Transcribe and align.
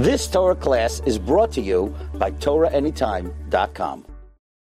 This 0.00 0.26
Torah 0.26 0.54
class 0.54 1.02
is 1.04 1.18
brought 1.18 1.52
to 1.52 1.60
you 1.60 1.94
by 2.14 2.30
TorahAnytime.com. 2.30 4.06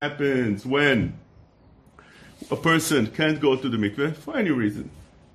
Happens 0.02 0.66
when 0.66 1.18
a 2.50 2.56
person 2.56 3.06
can't 3.06 3.40
go 3.40 3.56
to 3.56 3.70
the 3.70 3.78
mikveh 3.78 4.14
for 4.14 4.36
any 4.36 4.50
reason. 4.50 4.90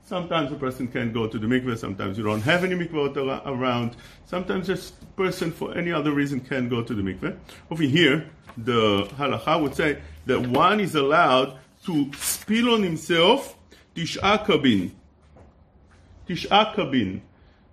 Sometimes 0.06 0.52
a 0.52 0.56
person 0.58 0.90
can't 0.90 1.12
go 1.12 1.26
to 1.26 1.40
the 1.40 1.48
mikveh, 1.48 1.76
sometimes 1.76 2.20
you 2.20 2.24
don't 2.24 2.42
have 2.42 2.64
any 2.64 2.76
mikveh 2.76 3.42
around, 3.48 3.96
sometimes 4.28 4.70
a 4.70 4.78
person 5.18 5.52
for 5.52 5.76
any 5.76 5.92
other 5.92 6.12
reason 6.12 6.40
can't 6.40 6.70
go 6.70 6.84
to 6.84 6.94
the 6.94 7.02
mikveh. 7.02 7.36
Over 7.72 7.82
here, 7.82 8.30
the 8.58 9.06
halacha 9.18 9.60
would 9.60 9.74
say 9.74 9.98
that 10.28 10.40
one 10.40 10.80
is 10.80 10.94
allowed 10.94 11.58
to 11.86 12.14
spill 12.14 12.76
on 12.76 12.84
himself 12.84 13.58
tish'a 13.96 14.46
kabin. 14.46 14.92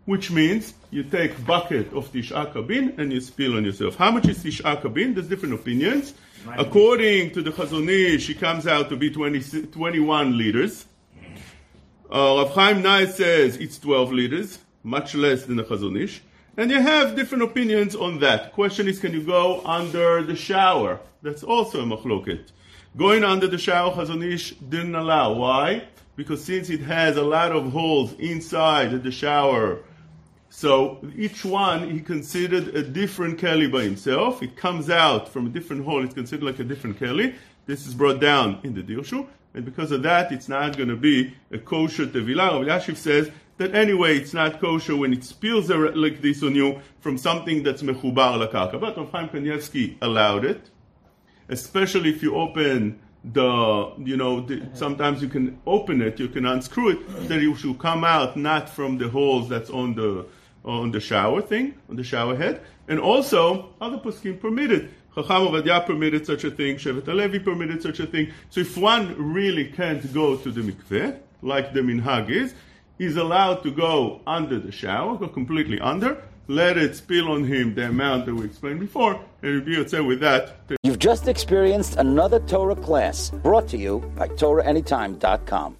Which 0.07 0.31
means 0.31 0.75
you 0.91 1.03
take 1.03 1.45
bucket 1.45 1.93
of 1.93 2.11
tish'a 2.13 2.53
kabin 2.53 2.99
and 2.99 3.13
you 3.13 3.21
spill 3.21 3.57
on 3.57 3.65
yourself. 3.65 3.97
How 3.97 4.11
much 4.11 4.29
is 4.29 4.39
tish'a 4.39 4.81
kabin? 4.81 5.15
There's 5.15 5.29
different 5.29 5.55
opinions. 5.55 6.15
According 6.57 7.33
to 7.33 7.43
the 7.43 7.51
Chazon 7.51 7.89
Ish, 7.89 8.31
it 8.31 8.39
comes 8.39 8.67
out 8.69 8.89
to 8.91 8.97
be 8.97 9.11
20, 9.11 9.67
21 9.67 10.39
liters. 10.39 10.87
Uh, 12.09 12.39
Rav 12.39 12.55
Chaim 12.55 12.83
Na'eh 12.83 13.11
says 13.11 13.57
it's 13.57 13.79
12 13.81 14.13
liters, 14.13 14.59
much 14.85 15.17
less 15.17 15.45
than 15.45 15.57
the 15.57 15.65
Chazon 15.65 16.01
Ish. 16.01 16.23
And 16.57 16.71
you 16.71 16.81
have 16.81 17.17
different 17.17 17.43
opinions 17.43 17.97
on 17.97 18.21
that. 18.21 18.53
Question 18.53 18.87
is, 18.87 19.01
can 19.01 19.13
you 19.13 19.25
go 19.25 19.61
under 19.65 20.23
the 20.23 20.37
shower? 20.37 21.01
That's 21.23 21.43
also 21.43 21.83
a 21.83 21.85
machloket. 21.85 22.53
Going 22.97 23.25
under 23.25 23.49
the 23.49 23.59
shower, 23.59 23.93
Chazon 23.93 24.25
Ish 24.25 24.53
didn't 24.53 24.95
allow. 24.95 25.33
Why? 25.33 25.89
Because 26.15 26.43
since 26.43 26.71
it 26.71 26.81
has 26.81 27.17
a 27.17 27.23
lot 27.23 27.53
of 27.53 27.73
holes 27.73 28.13
inside 28.15 29.03
the 29.03 29.11
shower, 29.11 29.81
so 30.57 31.07
each 31.15 31.45
one 31.45 31.91
he 31.91 32.01
considered 32.01 32.75
a 32.75 32.83
different 32.83 33.39
keli 33.39 33.71
by 33.71 33.83
himself. 33.83 34.43
It 34.43 34.57
comes 34.57 34.89
out 34.89 35.29
from 35.29 35.45
a 35.45 35.51
different 35.51 35.85
hole. 35.85 36.03
It's 36.03 36.15
considered 36.15 36.47
like 36.47 36.59
a 36.59 36.65
different 36.65 36.99
keli. 36.99 37.35
This 37.67 37.87
is 37.87 37.93
brought 37.93 38.23
down 38.23 38.61
in 38.63 38.73
the 38.73 38.83
dirshu. 38.83 39.27
And 39.53 39.67
because 39.67 39.93
of 39.93 40.03
that, 40.05 40.33
it's 40.33 40.49
not 40.49 40.75
going 40.75 40.89
to 40.89 40.97
be 40.97 41.35
a 41.53 41.59
kosher 41.59 42.07
tevilah. 42.07 42.67
Rav 42.67 42.83
Yashiv 42.83 42.97
says 42.97 43.31
that 43.59 43.75
anyway, 43.75 44.17
it's 44.17 44.33
not 44.33 44.59
kosher 44.59 44.97
when 44.97 45.13
it 45.13 45.25
spills 45.25 45.69
like 45.69 46.23
this 46.23 46.43
on 46.43 46.55
you 46.55 46.81
from 47.01 47.19
something 47.19 47.63
that's 47.63 47.83
mechubar 47.83 48.41
lakarka. 48.41 48.81
But 48.81 48.97
Rav 48.97 49.13
Chaim 49.13 49.29
Kanievsky 49.29 49.97
allowed 50.01 50.47
it, 50.47 50.71
especially 51.51 52.09
if 52.09 52.23
you 52.23 52.35
open 52.35 52.99
the, 53.23 53.93
you 53.99 54.17
know, 54.17 54.41
the, 54.41 54.67
sometimes 54.73 55.21
you 55.21 55.29
can 55.29 55.59
open 55.67 56.01
it, 56.01 56.19
you 56.19 56.29
can 56.29 56.47
unscrew 56.47 56.93
it, 56.93 57.29
then 57.29 57.41
it 57.41 57.57
should 57.59 57.79
come 57.79 58.05
out 58.05 58.39
not 58.39 58.71
from 58.71 58.97
the 58.97 59.11
holes 59.11 59.51
that's 59.51 59.69
on 59.69 59.95
the 59.95 60.25
on 60.67 60.91
the 60.91 61.01
shower 61.01 61.41
thing, 61.41 61.75
on 61.89 61.97
the 61.97 62.05
shower 62.05 62.37
head, 62.37 62.61
and 62.89 62.99
also 62.99 63.71
other 63.81 63.99
poskim 63.99 64.39
permitted. 64.41 64.91
Chacham 65.15 65.47
Ovadia 65.47 65.87
permitted 65.87 66.27
such 66.27 66.45
a 66.45 66.51
thing, 66.51 66.77
Shevet 66.77 67.03
HaLevi 67.03 67.43
permitted 67.43 67.81
such 67.83 68.01
a 68.01 68.07
thing. 68.07 68.33
So 68.51 68.61
if 68.61 68.77
one 68.77 69.15
really 69.33 69.65
can't 69.65 70.13
go 70.13 70.37
to 70.37 70.51
the 70.51 70.61
mikveh, 70.61 71.19
like 71.41 71.73
the 71.73 71.81
minhag 71.81 72.29
is, 72.29 72.55
he's 72.99 73.17
allowed 73.17 73.63
to 73.63 73.71
go 73.71 74.21
under 74.27 74.59
the 74.59 74.73
shower, 74.73 75.17
go 75.17 75.29
completely 75.29 75.81
under, 75.81 76.23
let 76.49 76.77
it 76.77 76.95
spill 76.95 77.31
on 77.31 77.45
him 77.45 77.75
the 77.75 77.89
amount 77.89 78.27
that 78.27 78.35
we 78.35 78.45
explained 78.45 78.81
before, 78.81 79.19
and 79.43 79.65
be 79.65 79.79
okay 79.79 80.01
with 80.01 80.21
that. 80.21 80.57
You've 80.83 80.99
just 80.99 81.29
experienced 81.29 81.97
another 81.97 82.41
Torah 82.41 82.77
class 82.77 83.31
brought 83.31 83.69
to 83.69 83.79
you 83.79 84.01
by 84.17 84.29
TorahAnytime.com. 84.29 85.75